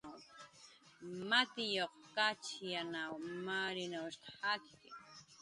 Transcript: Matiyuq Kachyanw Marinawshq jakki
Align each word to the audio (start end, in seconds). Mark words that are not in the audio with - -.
Matiyuq 1.29 1.93
Kachyanw 2.15 3.13
Marinawshq 3.45 4.23
jakki 4.41 4.89